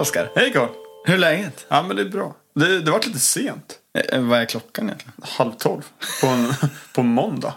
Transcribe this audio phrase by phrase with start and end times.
[0.00, 0.30] Hej Oskar!
[0.34, 0.68] Hej Carl!
[1.04, 1.66] Hur är läget?
[1.68, 2.36] Ja men det är bra.
[2.54, 3.78] Det, det var lite sent.
[3.94, 5.12] Eh, vad är klockan egentligen?
[5.22, 5.82] Halv tolv.
[6.20, 6.54] På en,
[6.94, 7.54] på måndag.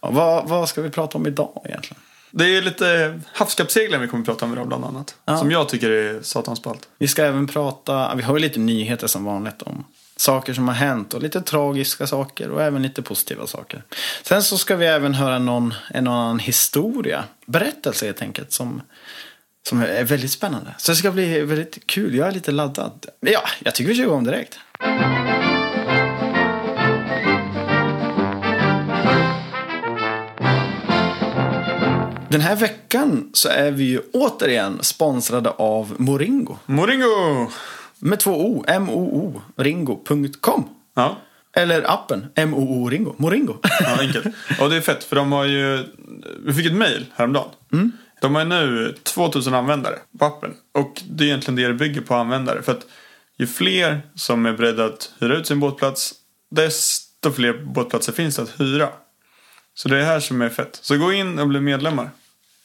[0.00, 2.00] Ja, vad, vad ska vi prata om idag egentligen?
[2.30, 5.14] Det är lite havskappsseglaren vi kommer att prata om idag bland annat.
[5.24, 5.38] Ja.
[5.38, 6.88] Som jag tycker är satans ballt.
[6.98, 9.84] Vi ska även prata, vi har ju lite nyheter som vanligt om
[10.16, 13.82] saker som har hänt och lite tragiska saker och även lite positiva saker.
[14.22, 18.82] Sen så ska vi även höra någon, en annan historia, berättelse helt enkelt, som,
[19.68, 20.74] som är väldigt spännande.
[20.78, 23.06] Så det ska bli väldigt kul, jag är lite laddad.
[23.20, 24.58] Ja, jag tycker vi kör igång direkt.
[32.30, 36.56] Den här veckan så är vi ju återigen sponsrade av Moringo.
[36.66, 37.50] Moringo!
[37.98, 40.68] Med två O, M-O-O, ringo.com.
[40.94, 41.16] Ja.
[41.56, 43.54] Eller appen, M-O-O Ringo, Moringo.
[43.80, 44.26] ja, enkelt.
[44.60, 45.84] Och det är fett för de har ju...
[46.46, 47.48] Vi fick ett mail häromdagen.
[48.20, 50.54] De har ju nu 2000 användare på appen.
[50.74, 52.62] Och det är egentligen det det bygger på användare.
[52.62, 52.86] För att
[53.38, 56.14] ju fler som är beredda att hyra ut sin båtplats
[56.50, 58.88] desto fler båtplatser finns det att hyra.
[59.74, 60.78] Så det är det här som är fett.
[60.82, 62.10] Så gå in och bli medlemmar.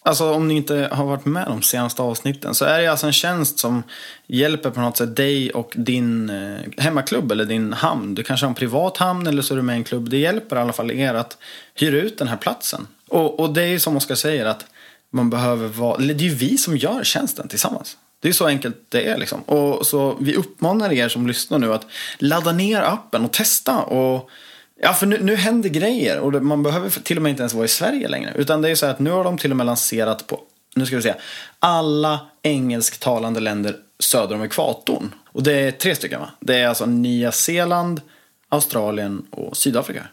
[0.05, 3.13] Alltså om ni inte har varit med de senaste avsnitten så är det alltså en
[3.13, 3.83] tjänst som
[4.27, 8.15] hjälper på något sätt dig och din eh, hemmaklubb eller din hamn.
[8.15, 10.09] Du kanske har en privat hamn eller så är du med i en klubb.
[10.09, 11.37] Det hjälper i alla fall er att
[11.75, 12.87] hyra ut den här platsen.
[13.09, 14.65] Och, och det är ju som Oskar säger att
[15.13, 17.97] man behöver vara, det är ju vi som gör tjänsten tillsammans.
[18.19, 19.41] Det är så enkelt det är liksom.
[19.41, 21.85] Och så vi uppmanar er som lyssnar nu att
[22.17, 23.81] ladda ner appen och testa.
[23.81, 24.29] Och
[24.75, 27.65] Ja, för nu, nu händer grejer och man behöver till och med inte ens vara
[27.65, 28.33] i Sverige längre.
[28.35, 30.39] Utan det är så här att nu har de till och med lanserat på,
[30.75, 31.13] nu ska vi se,
[31.59, 35.13] alla engelsktalande länder söder om ekvatorn.
[35.25, 36.29] Och det är tre stycken va?
[36.39, 38.01] Det är alltså Nya Zeeland,
[38.49, 40.07] Australien och Sydafrika.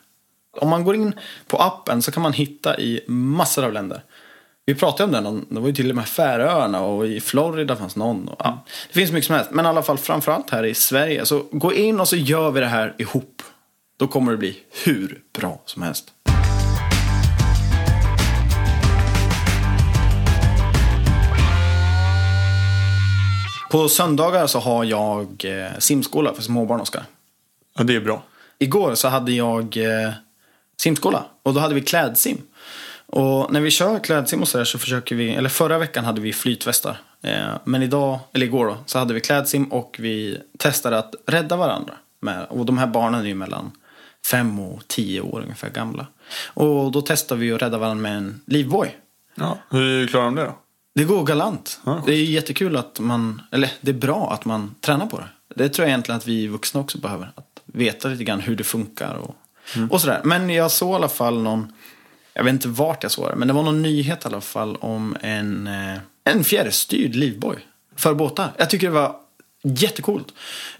[0.61, 1.15] Om man går in
[1.47, 4.03] på appen så kan man hitta i massor av länder.
[4.71, 7.97] Vi pratade om den, det var ju till och med Färöarna och i Florida fanns
[7.97, 8.29] någon.
[8.29, 11.27] Och, ja, det finns mycket som helst, men i alla fall framförallt här i Sverige.
[11.27, 13.43] Så gå in och så gör vi det här ihop.
[13.99, 16.13] Då kommer det bli hur bra som helst.
[23.71, 27.05] På söndagar så har jag eh, simskola för småbarn, Oskar.
[27.79, 28.23] Ja, det är bra.
[28.59, 30.13] Igår så hade jag eh,
[30.81, 32.39] simskola och då hade vi klädsim.
[33.13, 36.21] Och när vi kör klädsim och så där så försöker vi, eller förra veckan hade
[36.21, 36.97] vi flytvästar.
[37.23, 41.57] Eh, men idag, eller igår då, så hade vi klädsim och vi testade att rädda
[41.57, 41.95] varandra.
[42.21, 43.71] Med, och de här barnen är ju mellan
[44.31, 46.07] fem och tio år ungefär gamla.
[46.47, 48.97] Och då testade vi att rädda varandra med en livboj.
[49.35, 49.59] Ja.
[49.71, 50.59] Hur klarar de det då?
[50.95, 51.81] Det går galant.
[51.85, 52.03] Ja.
[52.07, 55.29] Det är jättekul att man, eller det är bra att man tränar på det.
[55.55, 57.33] Det tror jag egentligen att vi vuxna också behöver.
[57.35, 59.37] Att veta lite grann hur det funkar och,
[59.91, 60.21] och sådär.
[60.25, 61.73] Men jag såg i alla fall någon,
[62.41, 64.77] jag vet inte vart jag såg det, men det var någon nyhet i alla fall
[64.77, 68.53] om en, eh, en fjärrstyrd livboj för båtar.
[68.57, 69.17] Jag tycker det var
[69.63, 70.27] jättecoolt.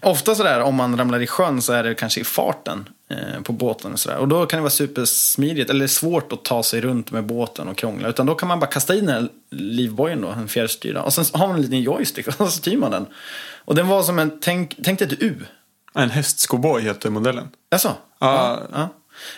[0.01, 3.53] Ofta sådär om man ramlar i sjön så är det kanske i farten eh, på
[3.53, 4.17] båten och sådär.
[4.17, 7.77] Och då kan det vara supersmidigt eller svårt att ta sig runt med båten och
[7.77, 8.07] krångla.
[8.09, 11.01] Utan då kan man bara kasta in den här livbojen då, en fjärrstyrda.
[11.01, 13.05] Och sen har man en liten joystick och så styr man den.
[13.65, 15.35] Och den var som en, tänk, tänk dig ett U.
[15.93, 17.47] En hästskoboj heter modellen.
[17.71, 17.95] Alltså?
[18.19, 18.61] Ja.
[18.73, 18.89] ja.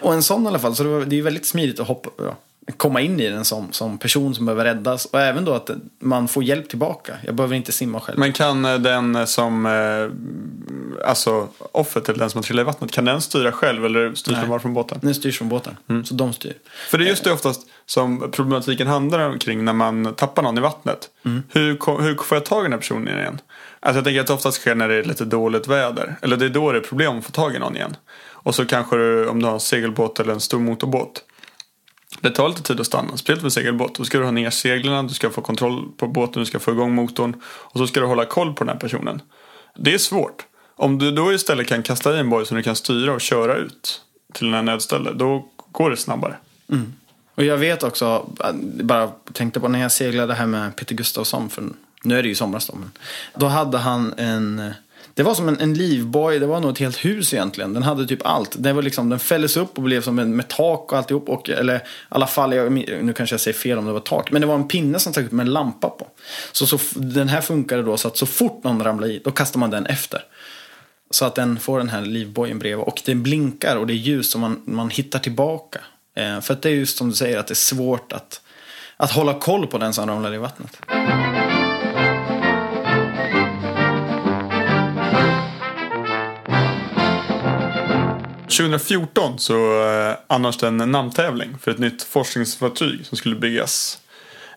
[0.02, 0.76] Och en sån i alla fall.
[0.76, 2.36] Så det, var, det är väldigt smidigt att hoppa, ja,
[2.78, 5.06] komma in i den som, som person som behöver räddas.
[5.06, 7.14] Och även då att man får hjälp tillbaka.
[7.26, 8.20] Jag behöver inte simma själv.
[8.20, 12.92] Men kan eh, den som, eh, alltså offret eller den som har trillat i vattnet,
[12.92, 15.00] kan den styra själv eller styrs den bara från båten?
[15.02, 15.78] Den styrs från båten.
[16.06, 16.54] Så de styr.
[16.90, 20.62] För det är just det oftast som problematiken handlar omkring när man tappar någon i
[20.62, 21.10] vattnet.
[21.50, 23.42] Hur, ko- hur får jag tag i den här personen igen?
[23.80, 26.16] Alltså jag tänker att det oftast sker när det är lite dåligt väder.
[26.22, 27.96] Eller det är då det är problem att få tag i någon igen.
[28.44, 31.24] Och så kanske du, om du har en segelbåt eller en stor motorbåt.
[32.22, 33.18] Det tar lite tid att stanna.
[33.18, 33.96] Speciellt med segelbåt.
[33.96, 36.72] Då ska du ha ner seglen, du ska få kontroll på båten, du ska få
[36.72, 37.36] igång motorn.
[37.46, 39.22] Och så ska du hålla koll på den här personen.
[39.76, 40.46] Det är svårt.
[40.76, 43.56] Om du då istället kan kasta i en boj som du kan styra och köra
[43.56, 44.02] ut
[44.34, 45.20] till den här nödstället.
[45.20, 46.36] Då går det snabbare.
[46.70, 46.94] Mm.
[47.36, 48.30] Och jag vet också,
[48.64, 51.64] bara tänkte på när jag seglade här med Peter Gustafsson, för
[52.04, 52.92] nu är det ju somras då, men
[53.36, 54.74] då hade han en,
[55.14, 57.74] det var som en, en livboj, det var nog ett helt hus egentligen.
[57.74, 58.56] Den hade typ allt.
[58.60, 61.30] Den, var liksom, den fälldes upp och blev som en med tak och alltihop.
[61.30, 64.32] Och, eller i alla fall, jag, nu kanske jag säger fel om det var tak,
[64.32, 66.08] men det var en pinne som stack upp med en lampa på.
[66.52, 69.60] Så, så den här funkade då så att så fort någon ramlade i, då kastar
[69.60, 70.22] man den efter.
[71.10, 72.86] Så att den får den här livbojen bredvid.
[72.86, 75.80] Och den blinkar och det är ljus som man, man hittar tillbaka.
[76.16, 78.42] Eh, för att det är just som du säger att det är svårt att,
[78.98, 80.78] att hålla koll på den som ramlar i vattnet.
[88.58, 94.00] 2014 så eh, annars det en namntävling för ett nytt forskningsfartyg som skulle byggas.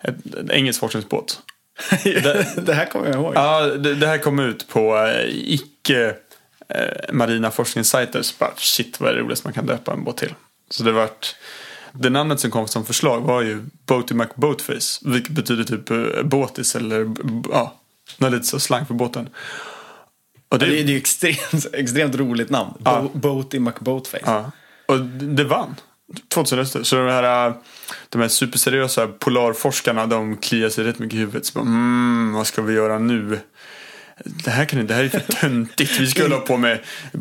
[0.02, 1.42] Ett, en engelsk forskningsbåt.
[2.56, 3.32] det, här kommer jag ihåg.
[3.34, 6.14] Ja, det, det här kom ut på eh, icke
[6.68, 8.22] eh, marina forskningssajter.
[8.22, 10.34] Så bara, shit vad är det roligast man kan döpa en båt till.
[10.70, 11.34] Så det vart...
[11.98, 15.10] Det namnet som kom som förslag var ju Boaty McBoatface.
[15.10, 17.14] Vilket betyder typ eh, båtis eller
[17.50, 17.74] ja,
[18.18, 19.28] lite så slang för båten.
[20.48, 22.72] Och Det är ju extremt, extremt roligt namn.
[22.84, 23.00] Ja.
[23.12, 24.22] Bo- Boaty McBoatface.
[24.26, 24.50] Ja.
[24.86, 25.74] Och det vann.
[26.34, 26.82] 2000 röster.
[26.82, 27.52] Så de här,
[28.08, 31.46] de här superseriösa polarforskarna de kliar sig rätt mycket i huvudet.
[31.46, 33.40] Så bara, mm, vad ska vi göra nu?
[34.24, 36.00] Det här, kan, det här är för töntigt.
[36.00, 36.78] Vi ska hålla på med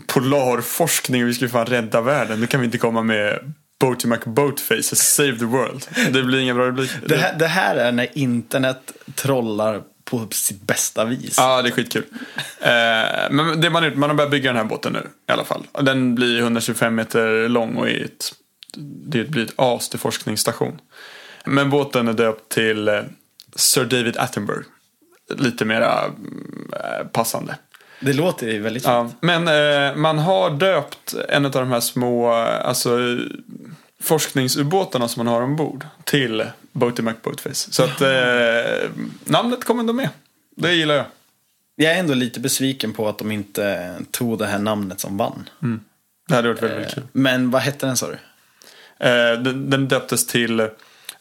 [0.07, 2.39] polarforskning och vi ska fan rädda världen.
[2.39, 5.87] Nu kan vi inte komma med Boaty McBoatface, save the world.
[6.11, 6.99] Det blir inga bra rubriker.
[7.05, 11.35] Det, det här är när internet trollar på sitt bästa vis.
[11.37, 12.05] Ja, det är skitkul.
[12.59, 15.31] Eh, men det man, har gjort, man har börjat bygga den här båten nu i
[15.31, 15.67] alla fall.
[15.81, 18.33] Den blir 125 meter lång och är ett,
[19.07, 20.81] det blir ett as till forskningsstation.
[21.45, 23.01] Men båten är döpt till eh,
[23.55, 24.67] Sir David Attenborough.
[25.35, 26.03] Lite mera
[26.73, 27.57] eh, passande.
[27.99, 28.91] Det låter ju väldigt fint.
[28.93, 32.99] Ja, men eh, man har döpt en av de här små alltså,
[34.05, 37.73] forskningsubåtarna som man har ombord till Boaty McBoatface.
[37.73, 38.89] Så att eh,
[39.23, 40.09] namnet kommer ändå med.
[40.55, 41.05] Det gillar jag.
[41.75, 45.49] Jag är ändå lite besviken på att de inte tog det här namnet som vann.
[46.27, 47.03] Det hade varit väldigt, väldigt kul.
[47.11, 48.17] Men vad hette den sa du?
[49.05, 50.69] Eh, den, den döptes till eh,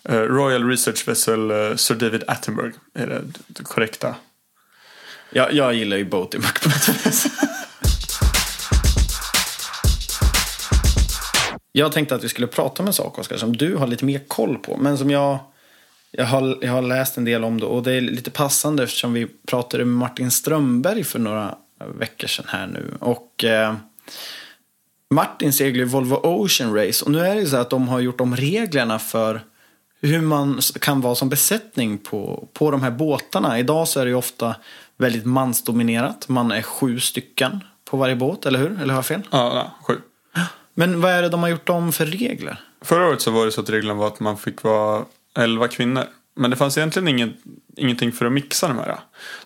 [0.08, 2.76] Royal Research Vessel eh, Sir David Attenborough.
[2.94, 4.14] Är det, det korrekta?
[5.30, 7.30] Jag, jag gillar ju Boaty McBoatface.
[11.76, 14.18] jag tänkte att vi skulle prata om en sak, Oskar, som du har lite mer
[14.28, 14.76] koll på.
[14.76, 15.38] Men som jag,
[16.10, 17.66] jag, har, jag har läst en del om det.
[17.66, 21.54] Och det är lite passande eftersom vi pratade med Martin Strömberg för några
[21.98, 22.94] veckor sedan här nu.
[23.00, 23.74] Och eh,
[25.10, 27.04] Martin seglar ju Volvo Ocean Race.
[27.04, 29.40] Och nu är det ju så att de har gjort om reglerna för
[30.00, 33.58] hur man kan vara som besättning på, på de här båtarna.
[33.58, 34.56] Idag så är det ju ofta
[34.96, 36.28] väldigt mansdominerat.
[36.28, 38.80] Man är sju stycken på varje båt, eller hur?
[38.80, 39.22] Eller har jag fel?
[39.30, 40.00] Ja, ja, sju.
[40.74, 42.60] Men vad är det de har gjort om för regler?
[42.82, 45.04] Förra året så var det så att reglerna var att man fick vara
[45.36, 46.04] elva kvinnor.
[46.36, 47.34] Men det fanns egentligen ingen,
[47.76, 48.98] ingenting för att mixa de här.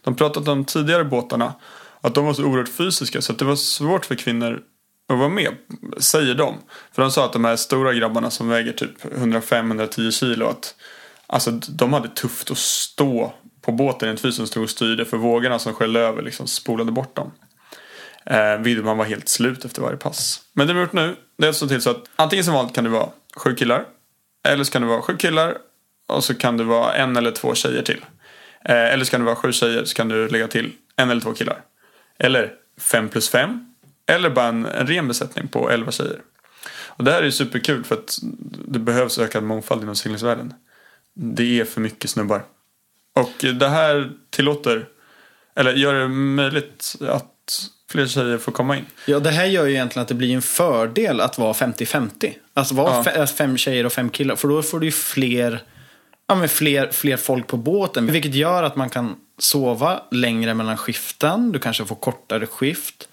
[0.04, 1.54] De pratade om tidigare båtarna.
[2.00, 4.62] Att de var så oerhört fysiska så att det var svårt för kvinnor
[5.08, 5.56] att vara med.
[5.98, 6.54] Säger de.
[6.92, 10.46] För de sa att de här stora grabbarna som väger typ 105-110 kilo.
[10.46, 10.74] Att,
[11.26, 13.32] alltså de hade tufft att stå
[13.62, 14.50] på båten rent fysiskt.
[14.50, 15.04] stod och styrde.
[15.04, 17.32] För vågorna som sköljde över liksom spolade bort dem.
[18.26, 20.42] Eh, vill man var helt slut efter varje pass.
[20.52, 22.54] Men det vi har gjort nu, det är att se till så att antingen som
[22.54, 23.84] vanligt kan det vara sju killar.
[24.48, 25.58] Eller så kan det vara sju killar
[26.08, 28.04] och så kan det vara en eller två tjejer till.
[28.64, 31.20] Eh, eller så kan det vara sju tjejer så kan du lägga till en eller
[31.20, 31.60] två killar.
[32.18, 33.74] Eller fem plus fem.
[34.06, 36.20] Eller bara en, en ren besättning på elva tjejer.
[36.86, 38.18] Och det här är ju superkul för att
[38.68, 40.54] det behövs ökad mångfald inom seglingsvärlden.
[41.14, 42.42] Det är för mycket snubbar.
[43.14, 44.88] Och det här tillåter,
[45.54, 48.86] eller gör det möjligt att fler tjejer får komma in.
[49.06, 52.32] Ja, det här gör ju egentligen att det blir en fördel att vara 50-50.
[52.54, 53.02] Alltså vara Ja.
[53.02, 54.36] fe- fem tjejer och fem killar.
[54.36, 55.62] För då får du ju fler,
[56.26, 58.06] ja, men fler, fler folk på båten.
[58.12, 61.52] Vilket gör att man kan sova längre mellan skiften.
[61.52, 63.08] Du kanske får kortare skift.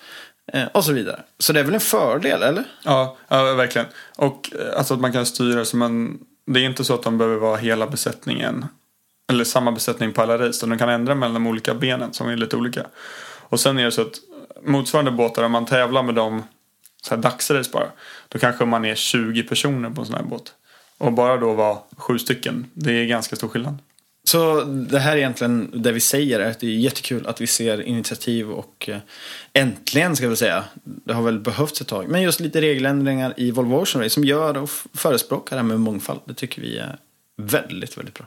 [0.54, 1.20] Eh, och så vidare.
[1.40, 2.64] Så det är väl en fördel, eller?
[2.84, 3.88] Ja, ja verkligen.
[4.18, 6.20] Och eh, alltså att man kan styra så man...
[6.48, 8.66] Det är inte så att de behöver vara hela besättningen.
[9.32, 10.66] Eller samma besättning på alla race.
[10.66, 12.86] De kan ändra mellan de olika benen som är lite olika.
[13.50, 14.14] Och sen är det så att
[14.64, 16.44] motsvarande båtar, om man tävlar med dem
[17.02, 17.88] så här dagsrace bara.
[18.30, 20.54] Då kanske man är 20 personer på en sån här båt.
[20.98, 22.66] Och bara då vara sju stycken.
[22.74, 23.78] Det är ganska stor skillnad.
[24.24, 27.48] Så det här är egentligen det vi säger är att det är jättekul att vi
[27.48, 28.98] ser initiativ och eh,
[29.54, 33.52] äntligen ska vi säga, det har väl behövts ett tag, men just lite regeländringar i
[33.52, 36.20] Volvo Ocean Race som gör och förespråkar det här med mångfald.
[36.26, 36.98] Det tycker vi är
[37.38, 38.26] väldigt, väldigt bra.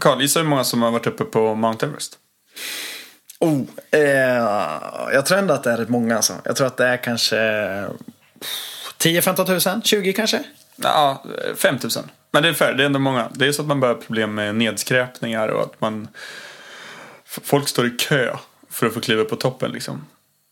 [0.00, 2.18] Karl, gissa hur många som har varit uppe på Mount Everest?
[3.40, 4.00] Oh, eh,
[5.12, 6.34] jag tror ändå att det är rätt många alltså.
[6.44, 7.36] Jag tror att det är kanske
[8.98, 10.44] 10-15 tusen, 20 kanske?
[10.76, 11.24] Ja,
[11.56, 11.90] 5 000.
[12.30, 13.28] Men det är fair, det är ändå många.
[13.34, 16.08] Det är så att man börjar problem med nedskräpningar och att man...
[17.24, 18.36] Folk står i kö
[18.70, 20.06] för att få kliva upp på toppen liksom.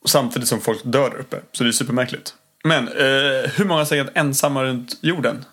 [0.04, 1.40] Samtidigt som folk dör där uppe.
[1.52, 2.34] Så det är supermärkligt.
[2.64, 5.44] Men eh, hur många har seglat ensamma runt jorden?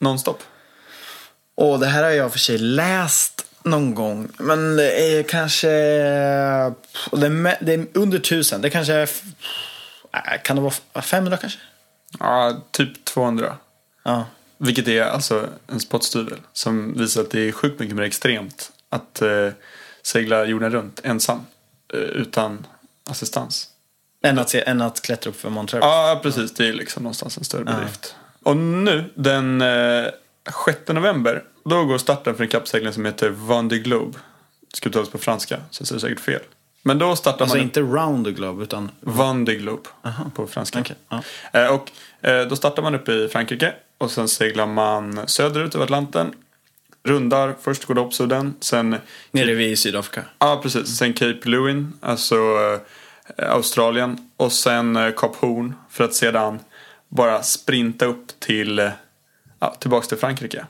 [0.00, 0.42] Nonstop?
[1.60, 4.28] Och det här har jag för sig läst någon gång.
[4.38, 5.68] Men det är kanske...
[5.68, 8.60] Det är, det är under tusen.
[8.60, 9.08] Det kanske är...
[10.12, 11.58] äh, Kan det vara 500 kanske?
[12.18, 13.56] Ja, typ 200.
[14.04, 14.24] Ja.
[14.58, 19.22] Vilket är alltså en spottstyvel som visar att det är sjukt mycket mer extremt att
[19.22, 19.48] eh,
[20.02, 21.40] segla jorden runt ensam.
[21.94, 22.66] eh, Utan
[23.10, 23.68] assistans.
[24.24, 25.92] Än att, se, än att klättra upp för Mount Everest.
[25.92, 26.54] Ja, precis.
[26.54, 28.14] Det är liksom någonstans en större bedrift.
[28.42, 30.06] Och nu, den eh,
[30.66, 34.18] 6 november, då går starten för en kappsegling som heter Vendée Globe.
[34.70, 36.40] Det ska uttalas på franska, så jag säger säkert fel.
[36.82, 38.90] Men då startar Alltså man inte round the globe utan...
[39.00, 39.82] Vendée Globe
[40.34, 40.80] på franska.
[40.80, 41.22] Okej, ja.
[41.52, 41.90] Eh, och
[42.28, 46.32] eh, då startar man uppe i Frankrike och sen seglar man söderut över Atlanten.
[47.02, 48.96] Rundar, först går Dobbsudden, sen
[49.30, 50.24] Nere vid Sydafrika.
[50.38, 50.96] Ja, precis.
[50.96, 52.36] Sen Cape Lewin, alltså
[53.36, 54.30] eh, Australien.
[54.36, 56.58] Och sen Kap Horn för att sedan
[57.08, 58.90] bara sprinta upp till,
[59.60, 60.66] ja, tillbaks till Frankrike.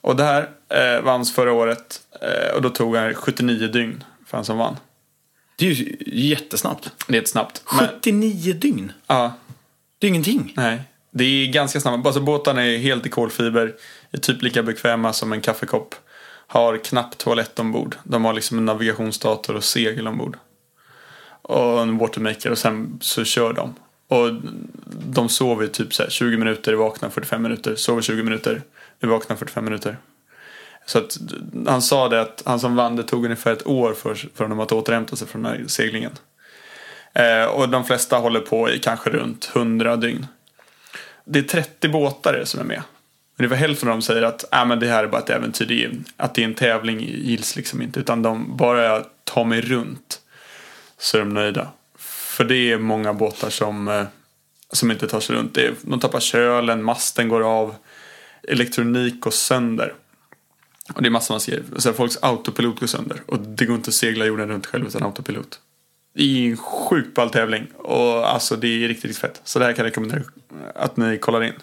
[0.00, 4.36] Och det här eh, vanns förra året eh, och då tog han 79 dygn för
[4.36, 4.76] han som vann.
[5.56, 6.90] Det är ju jättesnabbt.
[7.08, 7.62] Det är ett snabbt.
[7.78, 8.92] Men, 79 dygn.
[9.06, 9.32] ja,
[9.98, 10.52] Det är ingenting.
[10.56, 10.82] nej.
[11.10, 12.06] Det är ganska snabbt.
[12.06, 13.74] Alltså båtarna är helt i kolfiber.
[14.10, 15.94] Är typ lika bekväma som en kaffekopp.
[16.46, 17.96] Har knappt toalett ombord.
[18.04, 20.38] De har liksom en navigationsdator och segel ombord.
[21.42, 23.74] Och en watermaker och sen så kör de.
[24.08, 24.30] Och
[25.06, 27.74] de sover typ så här 20 minuter, vaknar 45 minuter.
[27.74, 28.62] Sover 20 minuter,
[29.00, 29.96] är vakna 45 minuter.
[30.86, 31.18] Så att
[31.66, 34.60] han sa det att han som vann det tog ungefär ett år för, för honom
[34.60, 36.12] att återhämta sig från den här seglingen.
[37.12, 40.26] Eh, och de flesta håller på i kanske runt 100 dygn.
[41.24, 42.82] Det är 30 båtar som är med.
[43.38, 45.66] Ungefär hälften av dem säger att äh, men det här är bara ett äventyr.
[45.66, 48.00] Det är, att det är en tävling gills liksom inte.
[48.00, 50.20] Utan de bara jag tar mig runt
[50.98, 51.68] så är de nöjda.
[52.36, 54.04] För det är många båtar som, eh,
[54.72, 55.54] som inte tar sig runt.
[55.54, 57.74] Det är, de tappar kölen, masten går av,
[58.48, 59.94] elektronik går sönder.
[60.94, 61.62] Och det är massor man ser.
[61.76, 63.22] Så här, folks autopilot går sönder.
[63.26, 65.60] Och det går inte att segla jorden runt själv utan autopilot.
[66.14, 67.66] Det är en sjukt ball tävling.
[67.76, 69.40] Och alltså det är riktigt, riktigt fett.
[69.44, 70.22] Så det här kan jag rekommendera
[70.74, 71.54] att ni kollar in.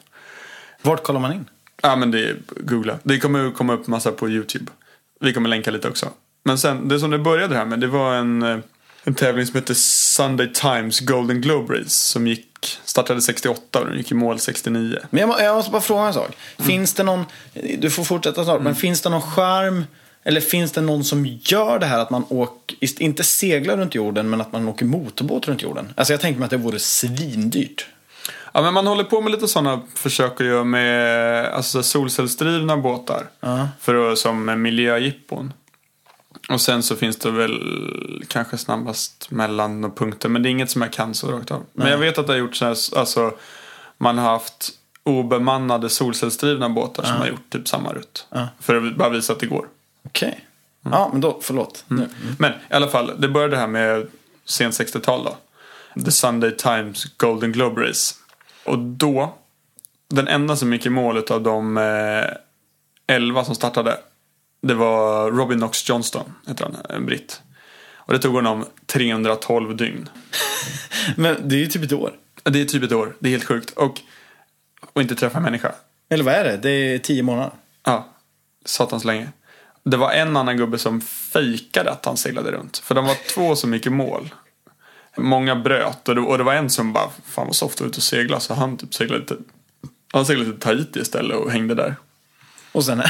[0.81, 1.49] Vart kollar man in?
[1.81, 2.99] Ja men det är googla.
[3.03, 4.71] Det kommer komma upp massa på YouTube.
[5.19, 6.09] Vi kommer länka lite också.
[6.43, 8.57] Men sen, det som det började här med, det var en, eh,
[9.03, 11.89] en tävling som heter Sunday Times Golden Globe Race.
[11.89, 14.97] Som gick, startade 68 och den gick i mål 69.
[15.09, 16.37] Men jag, må, jag måste bara fråga en sak.
[16.57, 17.25] Finns det någon,
[17.77, 19.85] du får fortsätta snart, men finns det någon skärm
[20.23, 24.29] eller finns det någon som gör det här att man åker, inte seglar runt jorden
[24.29, 25.93] men att man åker motorbåt runt jorden?
[25.95, 27.87] Alltså jag tänker mig att det vore svindyrt.
[28.53, 33.27] Ja men man håller på med lite sådana försök att göra med alltså, solcellsdrivna båtar.
[33.79, 35.53] För att, som miljöjippon.
[36.49, 40.29] Och sen så finns det väl kanske snabbast mellan punkter.
[40.29, 41.63] Men det är inget som jag kan så rakt av.
[41.73, 43.33] Men jag vet att det har gjorts så här, alltså
[43.97, 44.69] man har haft
[45.03, 48.27] obemannade solcellsdrivna båtar som har gjort typ samma rutt.
[48.59, 49.67] För att bara visa att det går.
[50.05, 50.47] Okej.
[50.91, 51.83] Ja, men då, förlåt.
[51.87, 52.09] Nu.
[52.39, 54.07] Men i alla fall, det började här med
[54.45, 55.37] sent 60-tal då.
[56.03, 58.15] The Sunday Times Golden Globe Race.
[58.65, 59.33] Och då,
[60.07, 62.25] den enda som gick i mål av de eh,
[63.07, 63.97] 11 som startade.
[64.63, 67.41] Det var Robin Knox Johnston, heter han, en britt.
[67.95, 70.09] Och det tog honom 312 dygn.
[71.15, 72.13] Men det är ju typ ett år.
[72.43, 73.69] Det är typ ett år, det är helt sjukt.
[73.69, 74.01] Och,
[74.93, 75.71] och inte träffa en människa.
[76.09, 76.57] Eller vad är det?
[76.57, 77.51] Det är tio månader.
[77.83, 78.09] Ja,
[78.65, 79.29] satans länge.
[79.83, 82.77] Det var en annan gubbe som fejkade att han seglade runt.
[82.77, 84.33] För de var två som gick i mål.
[85.17, 87.97] Många bröt och det, och det var en som bara, fan vad soft att ut
[87.97, 88.39] och segla.
[88.39, 89.37] Så han typ seglade till,
[90.13, 91.95] han seglade till Tahiti istället och hängde där.
[92.71, 93.03] Och sen...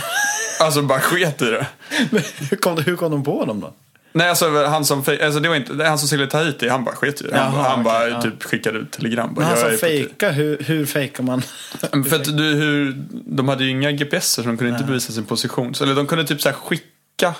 [0.65, 1.67] Alltså bara sket i det.
[2.11, 3.73] Men hur, kom, hur kom de på dem då?
[4.15, 6.95] Nej alltså han som, alltså, det var inte, han som seglade till Tahiti, han bara
[6.95, 7.37] sket i det.
[7.37, 8.21] Han, Jaha, han bara okej, ja.
[8.21, 9.33] typ skickade ut telegram.
[9.33, 11.41] Bara, Men han "Jag som är på Tahiti." fejkar, hur, hur fejkar man?
[12.09, 15.25] För att du, hur, de hade ju inga GPSer så de kunde inte bevisa sin
[15.25, 15.75] position.
[15.75, 17.35] Så, eller de kunde typ så här skicka.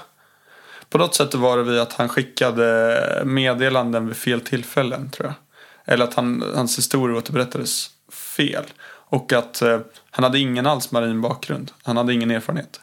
[0.89, 5.35] På något sätt var det vid att han skickade meddelanden vid fel tillfällen tror jag.
[5.93, 8.63] Eller att han, hans historia återberättades fel.
[8.85, 9.79] Och att eh,
[10.11, 11.71] han hade ingen alls marin bakgrund.
[11.83, 12.79] Han hade ingen erfarenhet.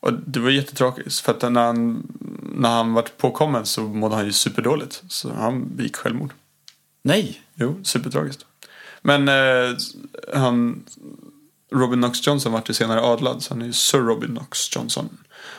[0.00, 1.18] Och det var jättetråkigt.
[1.18, 2.06] För att när han,
[2.54, 5.02] när han var påkommen så mådde han ju superdåligt.
[5.08, 6.32] Så han begick självmord.
[7.02, 7.42] Nej.
[7.54, 8.46] Jo, supertragiskt.
[9.02, 9.76] Men eh,
[10.34, 10.82] han,
[11.72, 15.08] Robin Knox Johnson vart ju senare adlad, så han är ju Sir Robin Knox Johnson.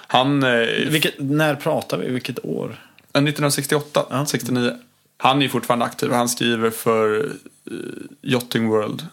[0.07, 2.09] Han, eh, Vilket, när pratar vi?
[2.09, 2.85] Vilket år?
[3.13, 4.25] 1968, Ja.
[4.25, 4.71] 69.
[5.17, 7.31] Han är ju fortfarande aktiv och han skriver för
[7.71, 7.73] eh,
[8.21, 9.05] Yachting World.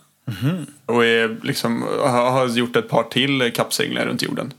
[0.86, 4.52] Och är liksom, har gjort ett par till kappseglingar runt jorden.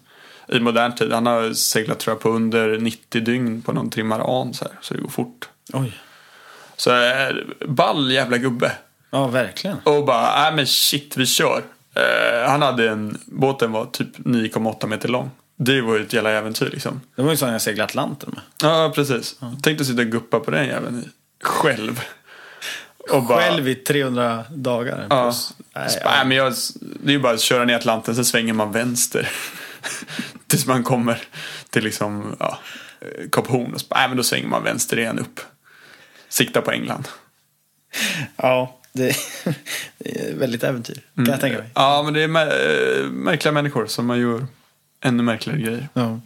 [0.52, 1.12] I modern tid.
[1.12, 4.74] Han har seglat tror jag på under 90 dygn på någon trimmar an så här.
[4.82, 5.50] Så det går fort.
[5.74, 5.98] Oj.
[6.76, 6.92] Så
[7.68, 8.72] ball jävla gubbe.
[9.12, 9.78] Ja, verkligen.
[9.84, 11.64] Och bara, nej men shit vi kör.
[11.96, 15.32] Eh, han hade en, båten var typ 9,8 meter lång.
[15.56, 17.02] Det var ju ett jävla äventyr liksom.
[17.16, 18.42] Det var ju så jag seglade Atlanten med.
[18.62, 19.40] Ja precis.
[19.64, 21.12] Tänkte sitta och guppa på den jäveln
[21.44, 22.02] själv.
[23.12, 25.08] Och bara, Själv i 300 dagar.
[25.10, 25.24] Ja.
[25.24, 28.54] Plus, nej, nej, men jag, det är ju bara att köra ner Atlanten, sen svänger
[28.54, 29.30] man vänster.
[30.50, 31.22] Tills man kommer
[31.70, 32.60] till liksom, ja.
[33.32, 35.40] Kap Horn och så, nej, men då svänger man vänster igen upp.
[36.30, 37.08] Sikta på England.
[38.36, 39.16] Ja, det,
[39.98, 41.02] det är väldigt äventyr.
[41.16, 41.70] Kan jag tänka mig.
[41.76, 44.48] Ja, men det är eh, märkliga människor som man gör
[45.02, 45.88] ännu märkligare grejer.
[45.94, 46.20] Ja.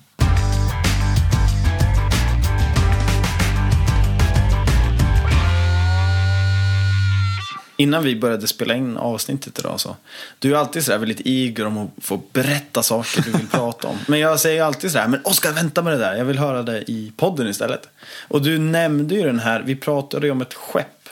[7.84, 9.96] Innan vi började spela in avsnittet idag så.
[10.40, 13.98] Du är alltid sådär väldigt eager om att få berätta saker du vill prata om.
[14.08, 16.16] Men jag säger alltid sådär, men Oskar vänta med det där.
[16.16, 17.90] Jag vill höra det i podden istället.
[18.28, 21.10] Och du nämnde ju den här, vi pratade ju om ett skepp.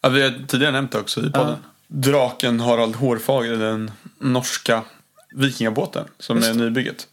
[0.00, 1.56] Ja, vi har tidigare nämnt det också i podden.
[1.86, 4.82] Draken Harald Hårfager, den norska
[5.34, 7.06] vikingabåten som Just är nybygget.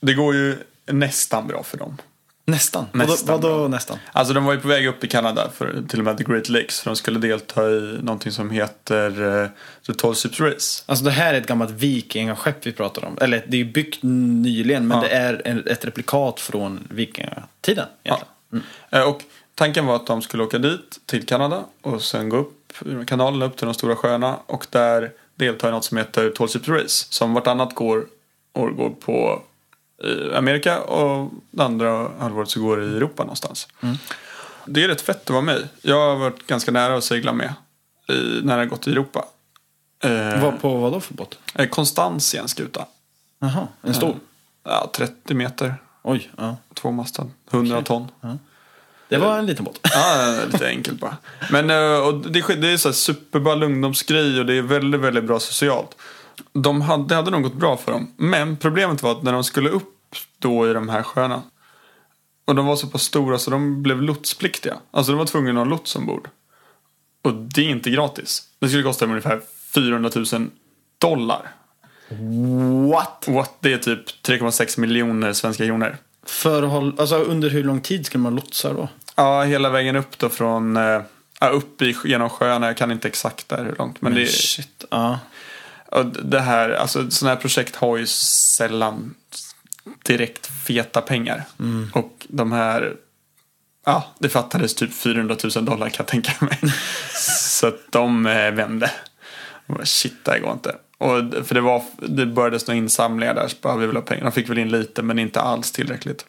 [0.00, 0.56] Det går ju
[0.86, 1.96] nästan bra för dem.
[2.50, 2.86] Nästan.
[2.92, 3.98] Nästan Vadå, vadå nästan?
[4.12, 6.48] Alltså de var ju på väg upp i Kanada för till och med The Great
[6.48, 9.48] Lakes för de skulle delta i någonting som heter uh,
[9.86, 10.82] The Tall Ships Race.
[10.86, 13.18] Alltså det här är ett gammalt vikingaskepp vi pratar om.
[13.20, 15.04] Eller det är byggt nyligen men Ja.
[15.04, 17.86] det är ett replikat från vikingatiden.
[18.02, 18.20] Ja.
[18.50, 18.64] egentligen.
[18.90, 19.22] Eh, Och
[19.54, 22.56] tanken var att de skulle åka dit till Kanada och sen gå upp
[23.06, 26.68] kanalen upp till de stora sjöarna och där delta i något som heter Tall Ships
[26.68, 28.06] Race som vartannat går,
[28.54, 29.42] år går på
[30.04, 33.68] i Amerika och det andra halvåret så går det i Europa någonstans.
[34.66, 35.68] Det är rätt fett att vara med.
[35.82, 37.54] Jag har varit ganska nära att segla med
[38.08, 39.24] i, när det har gått i Europa.
[40.04, 41.38] Eh, Vad på vad då för båt?
[41.54, 42.86] eh, Konstans i en skuta.
[43.38, 44.14] Jaha, en stor?
[44.64, 46.56] Ja, 30 meter, Oj, ja.
[46.74, 47.84] tvåmastad, 100 Okej.
[47.86, 48.08] ton.
[49.08, 49.78] Det var en liten båt.
[49.94, 51.16] Ja, lite enkelt bara.
[51.50, 55.24] Men eh, och det, det är så här superball ungdomsgrej och det är väldigt, väldigt
[55.24, 55.96] bra socialt.
[56.52, 58.12] De hade, det hade nog gått bra för dem.
[58.16, 61.42] Men problemet var att när de skulle upp då i de här sjöarna.
[62.44, 64.76] Och de var så pass stora så de blev lotspliktiga.
[64.90, 66.28] Alltså de var tvungna att ha lots ombord.
[67.22, 68.42] Och det är inte gratis.
[68.58, 69.40] Det skulle kosta dem ungefär
[69.74, 70.50] 400 000
[70.98, 71.52] dollar.
[72.90, 73.24] What?
[73.28, 73.56] What?
[73.60, 75.96] Det är typ 3,6 miljoner svenska kronor.
[76.26, 78.88] För att hålla, alltså under hur lång tid ska man lotsa då?
[79.14, 81.00] Ja, hela vägen upp då från eh,
[81.40, 82.66] ja, upp i, genom sjöarna.
[82.66, 84.00] Jag kan inte exakt där hur långt.
[84.00, 84.84] Men det, shit.
[84.90, 85.18] Ja.
[85.90, 89.14] Och det här, alltså sådana här projekt har ju sällan
[90.02, 91.44] direkt feta pengar.
[91.92, 92.96] Och de här,
[93.86, 96.58] ja, det fattades typ 400 000 dollar kan jag tänka mig.
[97.38, 98.90] Så att de eh, vände.
[99.66, 100.76] Bara, Shit, det här går inte.
[100.98, 104.24] Och, för det, var, det började några insamlingar där, så bara, vi vill ha pengar.
[104.24, 106.26] De fick väl in lite, men inte alls tillräckligt.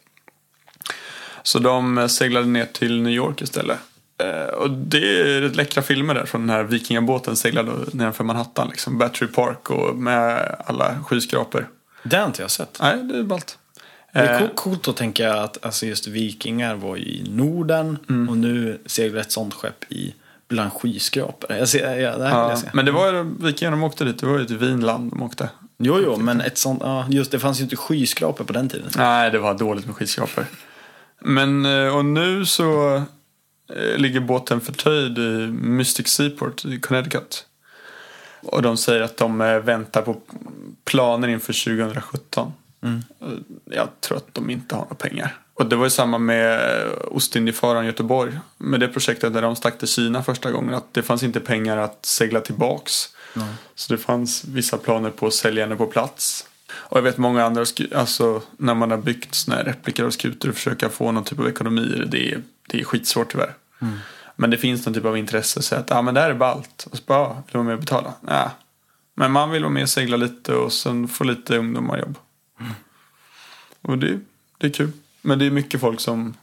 [1.44, 3.80] Så de eh, seglade ner till New York istället.
[4.22, 8.68] Eh, och det är rätt läckra filmer där från den här vikingabåten seglade nedanför Manhattan.
[8.70, 11.68] Liksom Battery Park och med alla skyskrapor.
[12.04, 12.78] Det har inte jag sett.
[12.82, 13.58] Nej, det är ballt.
[14.14, 17.98] Det är Eh, co- coolt att tänka att alltså just vikingar var ju i Norden
[18.10, 18.30] Mm.
[18.30, 20.14] och nu seglar ett sånt skepp i
[20.48, 21.52] bland skyskrapor.
[21.56, 22.68] Jag ser, ja, det här ja, jag se.
[22.74, 24.20] men det var ju vikingarna de åkte dit.
[24.20, 25.50] Det var ju till Vinland de åkte.
[25.78, 28.90] Jo, jo, men ett sånt, ja, just det fanns ju inte skyskrapor på den tiden.
[28.98, 30.46] Nej, det var dåligt med skyskrapor.
[31.22, 33.02] Men, eh, och nu så
[33.98, 37.46] ligger båten förtöjd i Mystic Seaport i Connecticut.
[38.42, 40.22] Och de säger att de eh, väntar på
[40.86, 42.54] planer inför 2017.
[43.22, 43.28] Eh,
[43.66, 45.38] Jag tror att de inte har några pengar.
[45.54, 48.40] Och det var ju samma med eh, Ostindiefararen Göteborg.
[48.58, 50.74] Med det projektet där de stack till Kina första gången.
[50.74, 52.94] Att det fanns inte pengar att segla tillbaks.
[53.76, 56.48] Så det fanns vissa planer på att sälja henne på plats.
[56.74, 60.50] Och jag vet många andra, alltså när man har byggt såna här repliker av skutor
[60.50, 63.54] och försöka få någon typ av ekonomi i det är, det är skitsvårt tyvärr.
[64.36, 66.88] Men det finns någon typ av intresse, så att ja men det här är ballt.
[66.92, 68.14] Och så bara, ja, vill du vara med och betala?
[68.22, 68.50] Nej.
[69.14, 72.18] Men man vill vara med och segla lite och sen få lite ungdomarjobb.
[73.82, 74.20] Och det,
[74.58, 74.92] det är kul.
[75.22, 76.34] Men det är mycket folk som,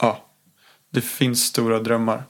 [0.00, 0.24] ja,
[0.90, 2.22] det finns stora drömmar.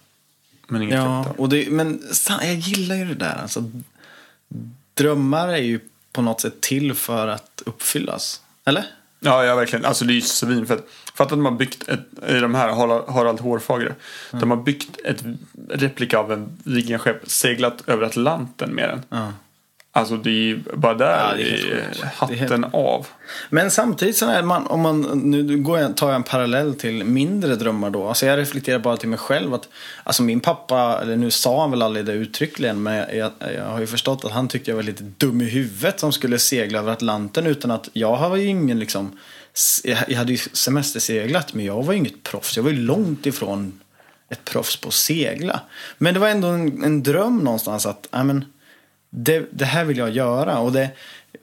[0.66, 1.40] Men inget Ja, kapital.
[1.42, 2.02] och det, men
[2.40, 3.36] jag gillar ju det där.
[3.42, 3.70] Alltså,
[4.94, 5.80] drömmar är ju
[6.12, 8.40] på något sätt till för att uppfyllas.
[8.64, 8.84] Eller?
[9.20, 9.84] Ja, ja verkligen.
[9.84, 10.86] Alltså det är ju svinfett.
[11.14, 12.68] Fatta att de har byggt ett, i de här
[13.12, 13.94] Harald, Hårfagre.
[14.30, 15.24] De har byggt ett
[15.68, 19.02] replika av en vikingaskepp, seglat över Atlanten med den.
[19.08, 19.32] Ja.
[19.92, 23.06] Alltså det är ju bara där Ja, är hatten helt- av.
[23.50, 27.04] Men samtidigt så är man, om man, nu går jag, tar jag en parallell till
[27.04, 28.08] mindre drömmar då.
[28.08, 29.68] Alltså jag reflekterar bara till mig själv att,
[30.04, 33.64] alltså min pappa, eller nu sa han väl aldrig det uttryckligen, men jag, jag, jag
[33.64, 36.78] har ju förstått att han tyckte jag var lite dum i huvudet som skulle segla
[36.78, 39.18] över Atlanten utan att, jag var ju ingen liksom,
[39.84, 42.56] jag hade ju semesterseglat men jag var ju inget proffs.
[42.56, 43.80] Jag var ju långt ifrån
[44.28, 45.60] ett proffs på att segla.
[45.98, 48.44] Men det var ändå en, en dröm någonstans att, ja men,
[49.10, 50.58] det, det här vill jag göra.
[50.58, 50.90] Och det,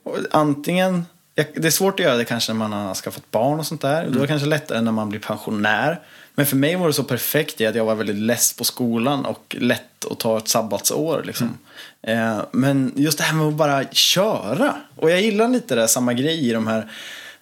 [0.02, 3.66] och antingen, det är svårt att göra det kanske när man har skaffat barn och
[3.66, 4.08] sånt där.
[4.10, 6.00] Då är det kanske lättare när man blir pensionär.
[6.34, 9.24] Men för mig var det så perfekt i att jag var väldigt less på skolan
[9.24, 11.22] och lätt att ta ett sabbatsår.
[11.26, 11.58] Liksom.
[12.02, 14.76] Eh, men just det här med att bara köra.
[14.96, 16.90] Och jag gillar lite det, samma grej i de här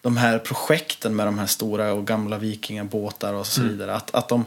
[0.07, 3.95] de här projekten med de här stora och gamla vikingabåtar och så vidare.
[3.95, 4.45] Att, att de,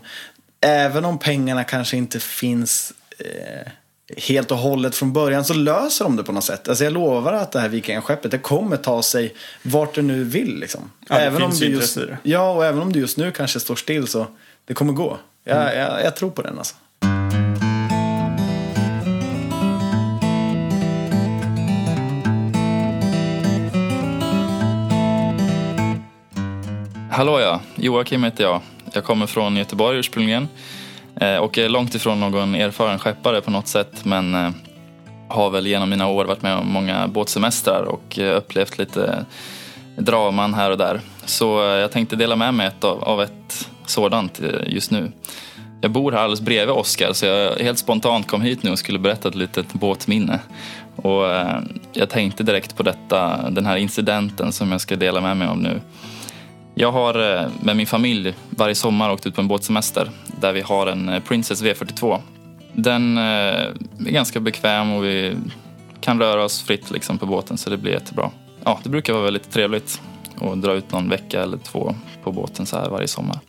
[0.61, 3.71] även om pengarna kanske inte finns eh,
[4.17, 6.67] helt och hållet från början så löser de det på något sätt.
[6.69, 10.59] Alltså jag lovar att det här vikingaskeppet det kommer ta sig vart det nu vill.
[10.59, 10.91] Liksom.
[11.09, 12.17] Ja, det även finns om ju just, i det.
[12.23, 14.25] Ja, och även om det just nu kanske står still så
[14.65, 15.17] det kommer gå.
[15.43, 15.77] Jag, Mm.
[15.79, 16.75] jag, jag tror på den alltså.
[27.11, 28.61] Hallå ja, Joakim heter jag.
[28.93, 30.47] Jag kommer från Göteborg ursprungligen
[31.19, 34.51] eh, och är långt ifrån någon erfaren skeppare på något sätt men eh,
[35.27, 39.25] har väl genom mina år varit med om många båtsemestrar och eh, upplevt lite
[39.97, 41.01] draman här och där.
[41.25, 45.11] Så eh, jag tänkte dela med mig ett av, av ett sådant just nu.
[45.81, 48.99] Jag bor här alldeles bredvid Oskar så jag helt spontant kom hit nu och skulle
[48.99, 50.39] berätta ett litet båtminne.
[50.95, 51.23] Och
[51.93, 55.57] jag tänkte direkt på detta, den här incidenten som jag ska dela med mig av
[55.57, 55.81] nu.
[56.75, 60.61] Jag har eh, med min familj varje sommar åkt ut på en båtsemester där vi
[60.61, 62.21] har en eh, Princess V42.
[62.73, 65.35] Den eh, är ganska bekväm och vi
[66.01, 68.31] kan röra oss fritt liksom på båten så det blir jättebra.
[68.63, 70.01] Ja, det brukar vara väldigt trevligt
[70.41, 73.39] att dra ut någon vecka eller två på båten så här varje sommar.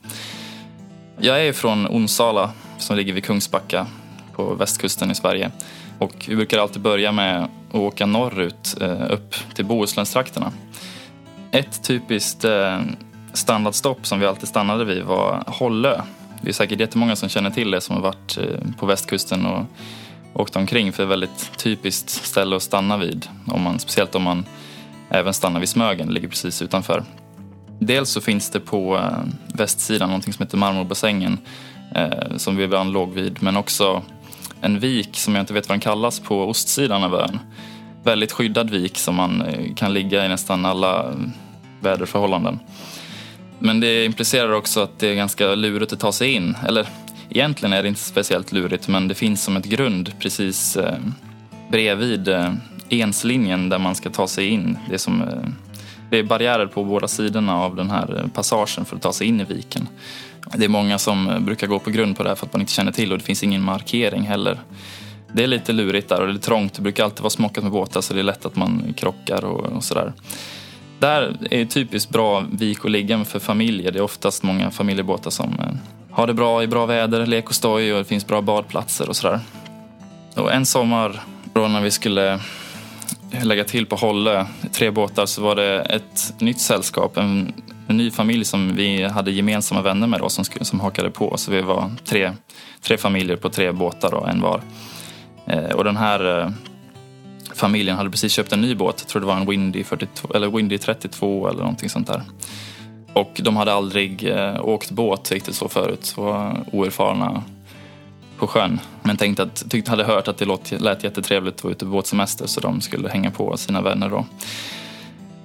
[1.19, 3.87] Jag är från Onsala som ligger vid Kungsbacka
[4.33, 5.51] på västkusten i Sverige.
[5.99, 8.77] Och vi brukar alltid börja med att åka norrut
[9.11, 10.53] upp till Bohuslänstrakterna.
[11.51, 12.45] Ett typiskt
[13.33, 16.01] standardstopp som vi alltid stannade vid var Hållö.
[16.43, 19.67] Det är säkert jättemånga som känner till det som har varit eh, på västkusten och
[20.33, 23.29] åkt omkring för det är ett väldigt typiskt ställe att stanna vid.
[23.47, 24.45] Om man, speciellt om man
[25.11, 27.05] även stannar vid Smögen, det ligger precis utanför.
[27.79, 29.19] Dels så finns det på eh,
[29.55, 31.39] västsidan någonting som heter Marmorbassängen
[31.95, 34.03] eh, som vi ibland låg vid, men också
[34.61, 37.39] en vik som jag inte vet vad den kallas på ostsidan av ön.
[38.05, 41.15] Väldigt skyddad vik som man eh, kan ligga i nästan alla
[41.81, 42.59] väderförhållanden.
[43.63, 46.57] Men det implicerar också att det är ganska lurigt att ta sig in.
[46.67, 46.87] Eller
[47.31, 50.99] egentligen är det inte speciellt lurigt men det finns som ett grund precis eh,
[51.71, 52.53] bredvid eh,
[52.91, 54.79] enslinjen där man ska ta sig in.
[54.89, 55.51] Det är, som, eh,
[56.11, 59.27] det är barriärer på båda sidorna av den här eh, passagen för att ta sig
[59.27, 59.89] in i viken.
[60.55, 62.61] Det är många som eh, brukar gå på grund på det här för att man
[62.61, 64.61] inte känner till och det finns ingen markering heller.
[65.33, 66.75] Det är lite lurigt där och det är trångt.
[66.75, 69.61] Det brukar alltid vara smockat med båtar så det är lätt att man krockar och,
[69.61, 70.13] och sådär.
[71.01, 73.93] Där är typiskt bra vik och liggen för familjer.
[73.93, 75.67] Det är oftast många familjebåtar som eh,
[76.11, 79.17] har det bra i bra väder, lek och stoj och det finns bra badplatser och
[79.17, 79.41] sådär.
[80.37, 81.21] Och en sommar
[81.53, 82.41] då när vi skulle
[83.43, 87.53] lägga till på Hållö, tre båtar, så var det ett nytt sällskap, en,
[87.89, 91.37] en ny familj som vi hade gemensamma vänner med då som, skulle, som hakade på.
[91.37, 92.33] Så vi var tre,
[92.83, 94.61] tre familjer på tre båtar då, en var.
[95.47, 96.51] Eh, och den här eh,
[97.61, 98.95] familjen hade precis köpt en ny båt.
[98.99, 102.23] Jag tror det var en Windy, 42, eller Windy 32 eller någonting sånt där.
[103.13, 106.05] Och de hade aldrig eh, åkt båt riktigt så förut.
[106.05, 107.43] Så var oerfarna
[108.39, 108.81] på sjön.
[109.03, 111.91] Men tänkte att, tyckte, hade hört att det låt, lät jättetrevligt att vara ute på
[111.91, 114.25] båtsemester så de skulle hänga på sina vänner då.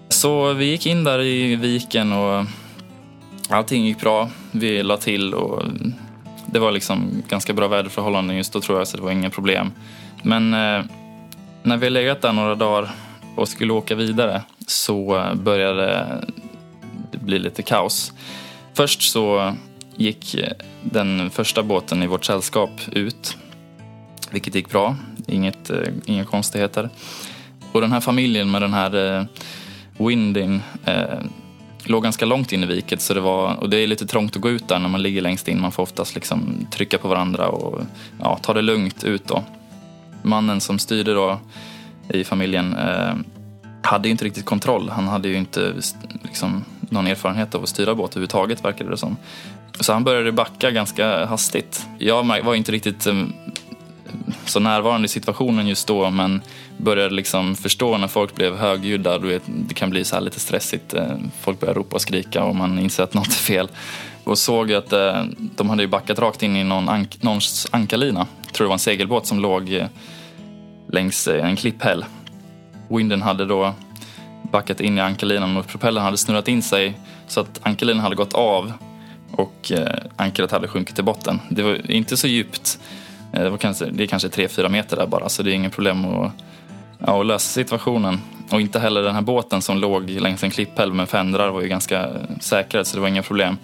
[0.09, 2.45] Så vi gick in där i viken och
[3.49, 4.29] allting gick bra.
[4.51, 5.63] Vi la till och
[6.45, 9.71] det var liksom ganska bra väderförhållanden just då tror jag så det var inga problem.
[10.21, 10.85] Men eh,
[11.65, 12.91] när vi legat där några dagar
[13.35, 16.07] och skulle åka vidare så började
[17.11, 18.13] det bli lite kaos.
[18.73, 19.53] Först så
[19.95, 20.35] gick
[20.81, 23.37] den första båten i vårt sällskap ut,
[24.31, 24.95] vilket gick bra.
[25.27, 26.89] Inget, eh, inga konstigheter.
[27.71, 29.25] Och den här familjen med den här eh,
[29.97, 31.19] Windin eh,
[31.83, 34.41] låg ganska långt in i viket så det var, och det är lite trångt att
[34.41, 35.61] gå ut där när man ligger längst in.
[35.61, 37.81] Man får oftast liksom trycka på varandra och
[38.19, 39.43] ja, ta det lugnt ut då.
[40.25, 41.39] Mannen som styrde då
[42.09, 43.13] i familjen eh,
[43.81, 44.89] hade ju inte riktigt kontroll.
[44.89, 45.73] Han hade ju inte
[46.23, 49.17] liksom, någon erfarenhet av att styra båt överhuvudtaget verkade det som.
[49.79, 51.87] Så han började backa ganska hastigt.
[51.97, 53.23] Jag var inte riktigt eh,
[54.45, 56.41] så närvarande i situationen just då men
[56.77, 59.19] började liksom förstå när folk blev högljudda.
[59.19, 60.93] Du vet, det kan bli så här lite stressigt.
[60.93, 63.67] Eh, folk börjar ropa och skrika och man inser att något är fel.
[64.23, 65.23] Och såg att eh,
[65.55, 68.27] de hade backat rakt in i någon ank någons ankarlina.
[68.55, 69.87] Jag tror det var en segelbåt som låg eh,
[70.91, 72.05] längs eh, en klipphäll.
[72.89, 73.73] Winden hade då
[74.51, 76.93] backat in i ankarlinan och propellern hade snurrat in sig
[77.27, 78.73] så att ankarlinan hade gått av
[79.31, 81.39] och eh, ankaret hade sjunkit till botten.
[81.49, 82.79] Det var inte så djupt.
[83.31, 86.05] Det, var kanske, det är kanske 3-4 meter där bara så det är inget problem
[86.05, 86.31] att,
[86.99, 88.21] ja, att lösa situationen.
[88.51, 91.67] Och inte heller den här båten som låg längs en klipphäll med fendrar var ju
[91.67, 93.57] ganska säkrad så det var inga problem.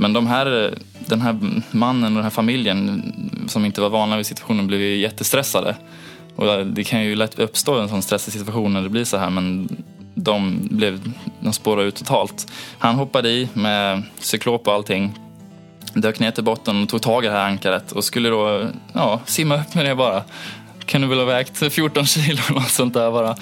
[0.00, 1.38] Men de här, den här
[1.70, 3.12] mannen och den här familjen
[3.48, 5.76] som inte var vana vid situationen blev ju jättestressade.
[6.36, 9.30] Och det kan ju lätt uppstå en sån stressig situation när det blir så här
[9.30, 9.68] men
[10.14, 12.52] de, blev, de spårade ut totalt.
[12.78, 15.18] Han hoppade i med cyklop och allting.
[15.94, 19.20] Dök ner till botten och tog tag i det här ankaret och skulle då ja,
[19.24, 20.22] simma upp med det bara.
[20.86, 23.36] Kunde väl ha vägt 14 kilo eller något sånt där bara.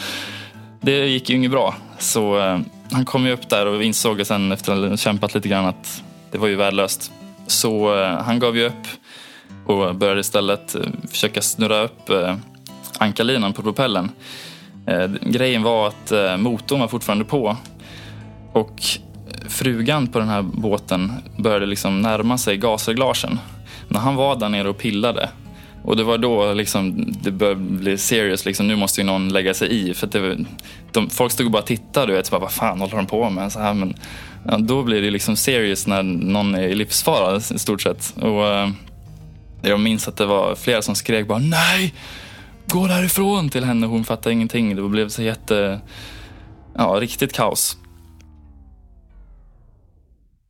[0.80, 1.74] Det gick ju inget bra.
[1.98, 2.58] Så eh,
[2.92, 6.02] han kom ju upp där och insåg sen efter att ha kämpat lite grann att
[6.30, 7.12] det var ju värdelöst.
[7.46, 8.86] Så eh, han gav ju upp
[9.66, 12.36] och började istället eh, försöka snurra upp eh,
[12.98, 14.10] ankarlinan på propellen.
[14.86, 17.56] Eh, grejen var att eh, motorn var fortfarande på
[18.52, 18.82] och
[19.48, 23.38] frugan på den här båten började liksom närma sig gasreglagen.
[23.88, 25.28] När han var där nere och pillade
[25.88, 28.44] och det var då liksom, det började bli serious.
[28.44, 29.94] Liksom, nu måste ju någon lägga sig i.
[29.94, 30.44] För det,
[30.92, 32.06] de, folk stod och bara tittade.
[32.06, 33.52] Du vet, så bara, vad fan håller de på med?
[33.52, 33.94] Så här, men,
[34.46, 38.14] ja, då blir det liksom serious när någon är i livsfara i stort sett.
[38.16, 38.70] Och, eh,
[39.62, 41.94] jag minns att det var flera som skrek bara nej,
[42.66, 43.86] gå därifrån till henne.
[43.86, 44.76] Hon fattade ingenting.
[44.76, 45.80] Det blev så jätte,
[46.76, 47.76] ja, riktigt kaos.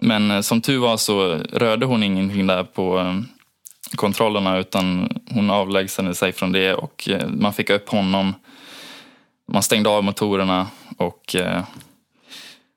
[0.01, 3.38] Men eh, som tur var så rörde hon ingenting där på eh,
[3.97, 8.35] kontrollerna utan hon avlägsnade sig från det och eh, man fick upp honom.
[9.53, 11.63] Man stängde av motorerna och eh,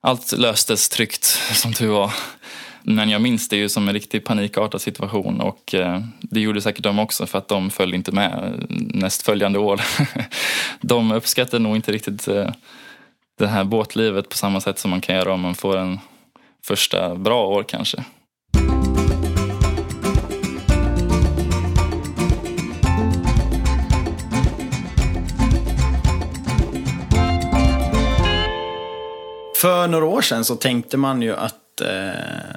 [0.02, 2.14] allt löstes tryggt som tur var.
[2.84, 6.84] Men jag minns det ju som en riktigt panikartad situation och eh, det gjorde säkert
[6.84, 9.82] de också för att de följde inte med eh, nästföljande år.
[10.82, 12.50] de uppskattade nog inte riktigt eh,
[13.38, 16.00] det här båtlivet på samma sätt som man kan göra om man får en
[16.66, 18.04] första bra år kanske.
[29.62, 32.56] För några år sedan så tänkte man ju att eh,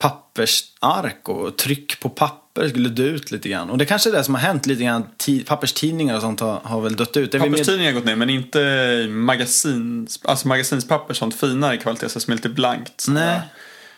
[0.00, 3.70] pappersark och tryck på papper skulle dö ut lite grann.
[3.70, 5.06] Och det kanske är det som har hänt lite grann.
[5.46, 7.32] Papperstidningar och sånt har, har väl dött ut.
[7.32, 12.48] Papperstidningar har gått ner men inte magasins, alltså magasinspapper sånt finare kvalitet som är lite
[12.48, 13.06] blankt.
[13.08, 13.40] Nej.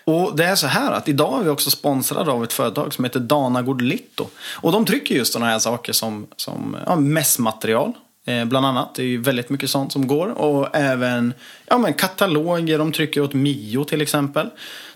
[0.05, 3.05] Och det är så här att idag är vi också sponsrade av ett företag som
[3.05, 4.27] heter Danagård Litto.
[4.55, 7.93] Och de trycker just sådana här saker som, som ja, mässmaterial.
[8.31, 8.95] Eh, bland annat.
[8.95, 10.29] Det är ju väldigt mycket sånt som går.
[10.29, 11.35] Och även
[11.66, 12.79] ja, men kataloger.
[12.79, 14.51] De trycker åt Mio till exempel.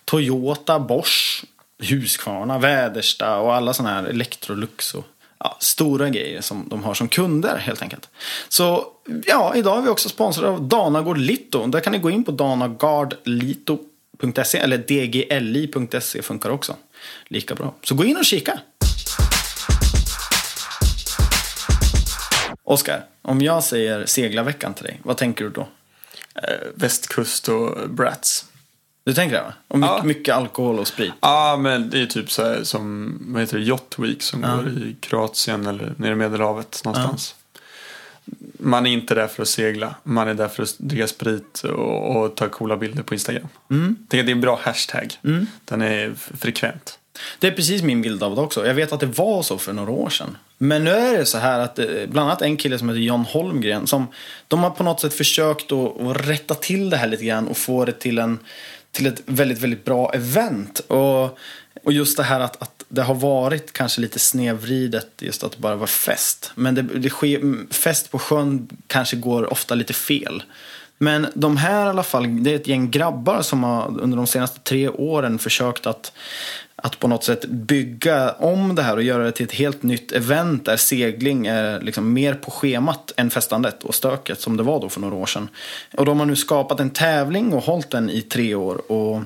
[0.05, 1.45] Toyota, Bosch,
[1.79, 5.05] Husqvarna, Vädersta och alla sådana här Electrolux och
[5.39, 8.09] ja, stora grejer som de har som kunder helt enkelt.
[8.49, 8.87] Så
[9.27, 11.67] ja, idag är vi också sponsrade av Danagård Lito.
[11.67, 16.77] Där kan ni gå in på danagardlito.se eller dgli.se funkar också.
[17.29, 17.75] Lika bra.
[17.83, 18.59] Så gå in och kika.
[22.65, 25.69] Oskar, om jag säger seglarveckan till dig, vad tänker du då?
[26.35, 28.47] Eh, västkust och Brats.
[29.05, 29.53] Du tänker det va?
[29.69, 30.03] Och mycket, ja.
[30.05, 31.13] mycket alkohol och sprit?
[31.21, 34.57] Ja, men det är typ så här som, vad heter det, Yacht Week som ja.
[34.57, 37.35] går i Kroatien eller nere i Medelhavet någonstans.
[37.39, 37.61] Ja.
[38.59, 42.17] Man är inte där för att segla, man är där för att dricka sprit och,
[42.17, 43.49] och ta coola bilder på Instagram.
[43.71, 43.97] Mm.
[44.09, 45.19] Det är en bra hashtag.
[45.25, 45.47] Mm.
[45.65, 46.99] Den är frekvent.
[47.39, 48.67] Det är precis min bild av det också.
[48.67, 50.37] Jag vet att det var så för några år sedan.
[50.59, 53.25] Men nu är det så här att eh, bland annat en kille som heter John
[53.25, 54.07] Holmgren som
[54.49, 57.57] de har på något sätt försökt att, att rätta till det här lite grann och
[57.57, 58.39] få det till, en,
[58.93, 60.79] till ett väldigt, väldigt bra event.
[60.79, 61.39] Och,
[61.85, 65.59] och just det här att, att det har varit kanske lite snedvridet just att det
[65.59, 66.53] bara var fest.
[66.55, 70.43] Men det, det sker, fest på sjön kanske går ofta lite fel.
[70.99, 74.27] Men de här i alla fall, det är ett gäng grabbar som har under de
[74.27, 76.13] senaste tre åren försökt att
[76.85, 80.13] att på något sätt bygga om det här och göra det till ett helt nytt
[80.13, 84.81] event där segling är liksom mer på schemat än festandet och stöket som det var
[84.81, 85.49] då för några år sedan.
[85.97, 88.93] Och de har nu skapat en tävling och hållit den i tre år.
[88.93, 89.23] Och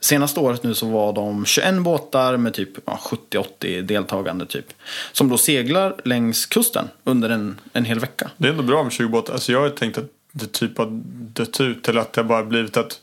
[0.00, 4.72] senaste året nu så var de 21 båtar med typ ja, 70-80 deltagande typ.
[5.12, 8.30] Som då seglar längs kusten under en, en hel vecka.
[8.36, 9.32] Det är ändå bra med 20 båtar.
[9.32, 12.76] Alltså jag har tänkt att det typ har dött ut eller att det bara blivit
[12.76, 13.00] att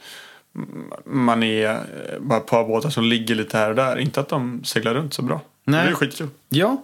[1.06, 3.98] man är eh, bara ett par båtar som ligger lite här och där.
[3.98, 5.42] Inte att de seglar runt så bra.
[5.64, 5.84] Nej.
[5.84, 6.28] Det är skitkul.
[6.50, 6.84] Ja.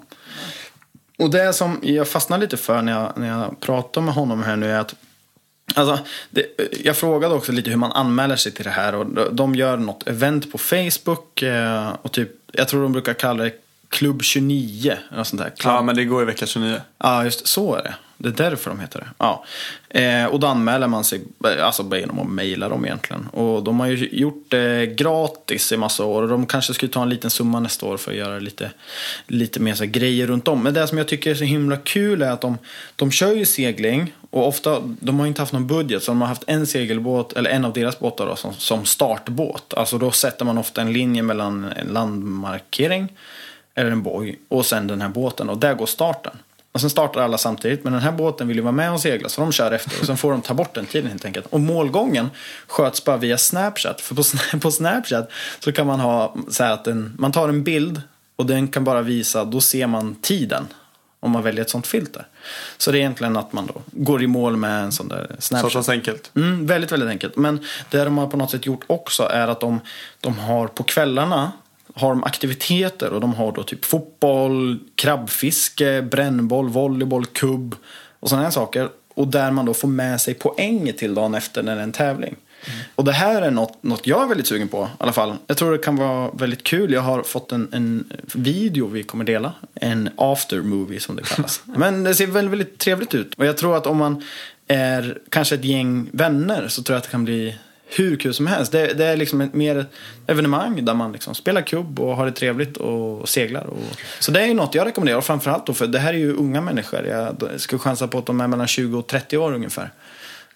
[1.18, 4.56] Och det som jag fastnar lite för när jag, när jag pratar med honom här
[4.56, 4.96] nu är att
[5.76, 6.00] Alltså,
[6.30, 6.46] det,
[6.84, 10.08] jag frågade också lite hur man anmäler sig till det här och de gör något
[10.08, 13.52] event på Facebook eh, och typ, jag tror de brukar kalla det
[13.90, 14.98] Klubb 29.
[15.12, 15.50] Eller sånt där.
[15.50, 15.74] Klubb.
[15.74, 16.82] Ja, men det går i vecka 29.
[16.98, 17.96] Ja, just så är det.
[18.18, 19.08] Det är därför de heter det.
[19.18, 19.46] Ja.
[19.90, 23.28] Eh, och då anmäler man sig eh, alltså bara genom att mejla dem egentligen.
[23.28, 26.24] Och de har ju gjort det gratis i massa år.
[26.24, 28.72] Och de kanske skulle ta en liten summa nästa år för att göra lite,
[29.28, 30.64] lite mer så grejer runt om.
[30.64, 32.58] Men det som jag tycker är så himla kul är att de,
[32.96, 34.14] de kör ju segling.
[34.30, 36.04] Och ofta, de har inte haft någon budget.
[36.04, 39.74] Så de har haft en segelbåt, eller en av deras båtar då, som, som startbåt.
[39.74, 43.14] Alltså då sätter man ofta en linje mellan en landmarkering
[43.76, 46.38] eller en boj och sen den här båten och där går starten.
[46.76, 47.84] Och sen startar alla samtidigt.
[47.84, 49.30] Men den här båten vill ju vara med och segla.
[49.30, 50.00] Så de kör efter.
[50.00, 51.46] Och sen får de ta bort den tiden helt enkelt.
[51.50, 52.30] Och målgången
[52.68, 54.02] sköts bara via Snapchat.
[54.02, 57.50] För på, Sna- på Snapchat så kan man ha så här att den, man tar
[57.50, 58.02] en bild.
[58.36, 60.68] Och den kan bara visa, då ser man tiden.
[61.20, 62.28] Om man väljer ett sånt filter.
[62.78, 65.42] Så det är egentligen att man då går i mål med en sån där Så
[65.42, 65.74] Snapchat.
[65.74, 66.32] pass enkelt.
[66.36, 67.36] Mm, väldigt, väldigt enkelt.
[67.36, 67.60] Men
[67.90, 69.80] det de har på något sätt gjort också är att de,
[70.20, 71.52] de har på kvällarna
[71.96, 77.76] har de aktiviteter och de har då typ fotboll, krabbfiske, brännboll, volleyboll, kubb
[78.20, 78.90] och sådana här saker.
[79.14, 81.92] Och där man då får med sig poäng till dagen efter när det är en
[81.92, 82.36] tävling.
[82.96, 85.36] Och det här är något, något jag är väldigt sugen på i alla fall.
[85.48, 86.94] Jag tror det kan vara väldigt kul.
[86.94, 89.54] Jag har fått en, en video vi kommer dela.
[89.76, 91.62] En after movie som det kallas.
[91.66, 93.34] Men det ser väldigt, väldigt trevligt ut.
[93.34, 94.24] Och jag tror att om man
[94.68, 97.56] är kanske ett gäng vänner så tror jag att det kan bli
[97.98, 98.72] hur kul som helst.
[98.72, 99.86] Det, det är liksom ett mer
[100.28, 103.66] evenemang där man liksom spelar kubb och har det trevligt och seglar.
[103.66, 103.80] Och...
[104.20, 105.18] Så det är ju något jag rekommenderar.
[105.18, 107.06] Och framförallt då för det här är ju unga människor.
[107.06, 109.92] Jag skulle chansa på att de är mellan 20 och 30 år ungefär.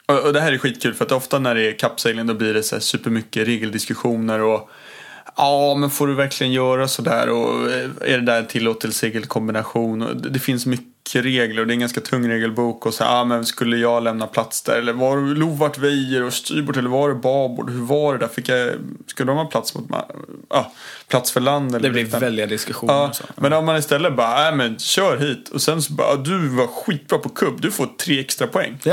[0.06, 2.54] Och, och det här är skitkul för att ofta när det är kappsegling då blir
[2.54, 4.70] det så här supermycket regeldiskussioner och
[5.36, 10.22] Ja, men får du verkligen göra sådär och eh, är det där en tillåten segelkombination?
[10.30, 13.46] Det finns mycket regler och det är en ganska tung regelbok och så ja men
[13.46, 17.16] skulle jag lämna plats där eller var det lovart väjer och styrbord eller var det
[17.16, 17.70] babord?
[17.70, 18.28] Hur var det där?
[18.28, 18.72] Fick jag,
[19.08, 19.86] skulle de ha plats mot
[20.50, 20.72] ja,
[21.08, 21.70] plats för land?
[21.76, 22.26] Eller Det blir liknande?
[22.26, 23.10] väldiga diskussioner.
[23.14, 23.24] Så.
[23.36, 26.68] men om man istället bara, nej men kör hit och sen så bara, du var
[26.68, 28.80] skitbra på kubb, du får tre extra poäng.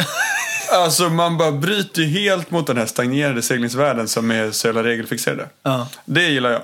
[0.72, 4.82] Alltså man bara bryter ju helt mot den här stagnerade seglingsvärlden som är så jävla
[4.82, 5.48] regelfixerade.
[5.62, 5.88] Ja.
[6.04, 6.62] Det gillar jag.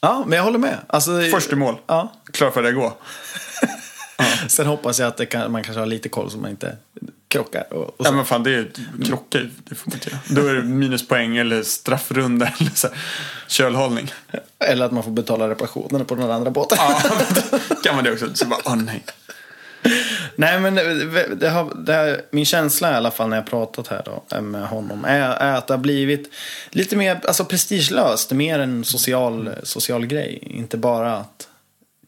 [0.00, 0.78] ja, men jag håller med.
[0.86, 1.76] Alltså, Först i mål.
[1.86, 2.12] Ja.
[2.32, 2.92] Klar för det gå.
[4.48, 6.76] Sen hoppas jag att det kan, man kanske har lite koll så man inte
[7.28, 7.72] krockar.
[7.72, 8.12] Och, och Ja så.
[8.12, 8.70] men fan det är
[9.04, 10.20] krocka det får man inte göra.
[10.28, 12.96] Då är det minuspoäng eller straffrunda eller så här,
[13.48, 14.12] kölhållning.
[14.58, 16.78] Eller att man får betala reparationerna på den andra båten.
[16.80, 17.02] Ja,
[17.84, 18.34] kan man det också.
[18.34, 19.04] Så bara, åh nej.
[20.36, 23.88] Nej men det, det har, det har, min känsla i alla fall när jag pratat
[23.88, 26.32] här då, med honom är, är att det har blivit
[26.70, 28.32] lite mer alltså, prestigelöst.
[28.32, 30.38] Mer en social, social grej.
[30.42, 31.24] Inte bara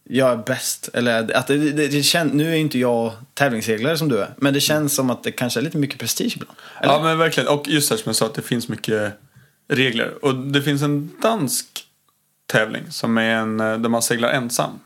[0.05, 0.89] jag är bäst.
[0.95, 4.35] Eller att det, det, det känns, nu är inte jag tävlingsseglare som du är.
[4.37, 6.59] Men det känns som att det kanske är lite mycket prestige ibland.
[6.81, 6.93] Eller?
[6.93, 7.49] Ja men verkligen.
[7.49, 9.13] Och just det som jag sa att det finns mycket
[9.69, 10.25] regler.
[10.25, 11.67] Och det finns en dansk
[12.47, 14.79] tävling som är en där man seglar ensam.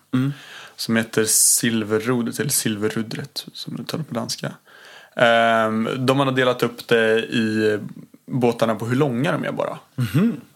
[0.77, 4.53] Som heter Silverrodret eller Silverrudret som det talar på danska.
[5.17, 7.79] Ehm, de har delat upp det i
[8.27, 9.79] båtarna på hur långa de är bara.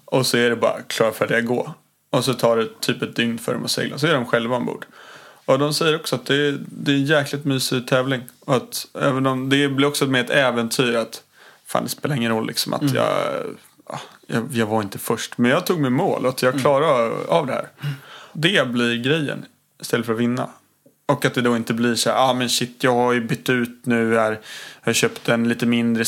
[0.05, 1.75] Och så är det bara klar för det gå.
[2.11, 3.99] Och så tar det typ ett dygn för dem att segla.
[3.99, 4.87] Så är de själva ombord.
[5.44, 8.23] Och de säger också att det är, det är en jäkligt mysig tävling.
[8.40, 11.23] Och att även om det blir också med ett äventyr att
[11.66, 13.09] fan det spelar ingen roll liksom att jag,
[13.88, 15.38] ja, jag, jag var inte först.
[15.38, 17.68] Men jag tog mig mål och att jag klarade av det här.
[18.33, 19.44] Det blir grejen
[19.81, 20.51] istället för att vinna.
[21.07, 23.49] Och att det då inte blir så här, ah men shit jag har ju bytt
[23.49, 24.31] ut nu här.
[24.31, 26.05] Jag har köpt en lite mindre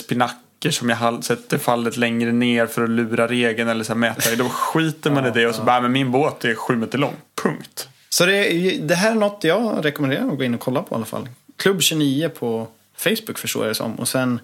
[0.63, 4.37] spinacker som jag sätter fallet längre ner för att lura regeln eller så här mäta.
[4.37, 6.99] Då skiter man i det och så bara, "Ah, men min båt är sju meter
[6.99, 7.15] lång.
[7.43, 7.89] Punkt.
[8.09, 10.97] Så det, det här är något jag rekommenderar att gå in och kolla på i
[10.97, 11.29] alla fall.
[11.57, 13.95] Klubb 29 på Facebook förstår jag det som.
[13.95, 14.41] Och sen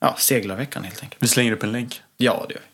[0.00, 1.22] ja, seglarveckan helt enkelt.
[1.22, 2.02] Vi slänger upp en länk.
[2.16, 2.73] Ja, det gör vi.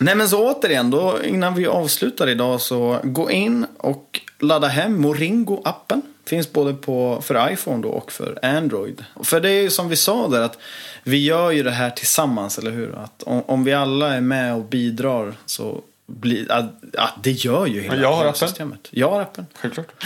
[0.00, 5.04] Nej men så återigen då, innan vi avslutar idag så gå in och ladda hem
[5.06, 6.02] Moringo-appen.
[6.26, 9.04] Finns både på, för iPhone då och för Android.
[9.22, 10.58] För det är ju som vi sa där att
[11.02, 12.94] vi gör ju det här tillsammans, eller hur?
[12.94, 16.64] Att om, om vi alla är med och bidrar så blir, att,
[16.98, 18.48] att det gör ju hela, Jag har hela appen.
[18.48, 18.88] systemet.
[18.90, 19.46] Jag har appen.
[19.54, 20.04] Självklart.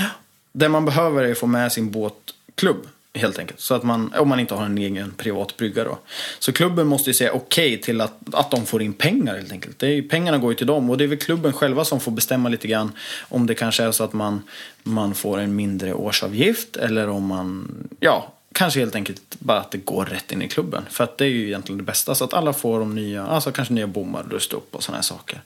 [0.52, 2.86] Det man behöver är att få med sin båtklubb.
[3.14, 3.60] Helt enkelt.
[3.60, 5.98] Så att man, om man inte har en egen privat brygga då.
[6.38, 9.78] Så klubben måste ju säga okej till att, att de får in pengar helt enkelt.
[9.78, 12.12] Det är, pengarna går ju till dem och det är väl klubben själva som får
[12.12, 12.92] bestämma lite grann.
[13.28, 14.42] Om det kanske är så att man,
[14.82, 19.78] man får en mindre årsavgift eller om man, ja, kanske helt enkelt bara att det
[19.78, 20.84] går rätt in i klubben.
[20.90, 22.14] För att det är ju egentligen det bästa.
[22.14, 25.02] Så att alla får de nya, alltså kanske nya bommar, rusta upp och sådana här
[25.02, 25.42] saker.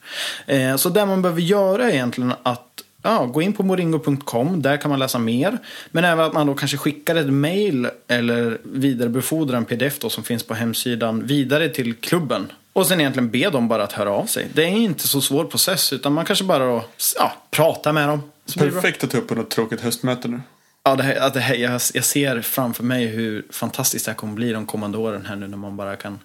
[0.47, 4.77] Eh, så det man behöver göra är egentligen att Ja, gå in på moringo.com, där
[4.77, 5.59] kan man läsa mer.
[5.91, 10.25] Men även att man då kanske skickar ett mail eller vidarebefordrar en pdf då, som
[10.25, 12.53] finns på hemsidan vidare till klubben.
[12.73, 14.49] Och sen egentligen be dem bara att höra av sig.
[14.55, 16.85] Det är inte så svår process utan man kanske bara då,
[17.19, 18.23] ja, pratar med dem.
[18.59, 20.41] Perfekt att ta upp på något tråkigt höstmöte nu.
[20.85, 24.35] Ja, det här, det här, jag, jag ser framför mig hur fantastiskt det här kommer
[24.35, 26.19] bli de kommande åren här nu när man bara kan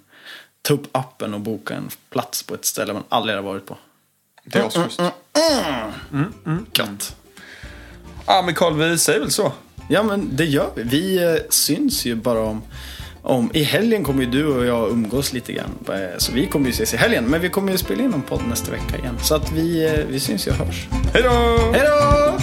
[0.62, 3.78] ta upp appen och boka en plats på ett ställe man aldrig har varit på.
[4.44, 5.02] Det är asschysst.
[6.74, 7.16] Gött.
[8.28, 9.52] Ja men Karl, vi säger väl så.
[9.90, 10.84] Ja men det gör vi.
[10.84, 12.62] Vi eh, syns ju bara om
[13.24, 15.70] om, I helgen kommer ju du och jag umgås lite grann.
[15.88, 17.26] Eh, Så vi kommer ju ses i helgen.
[17.26, 19.18] Men vi kommer ju spela in en podd nästa vecka igen.
[19.24, 20.88] Så att vi, eh, vi syns ju och hörs.
[21.14, 21.30] Hej då!
[21.74, 22.40] Hej då!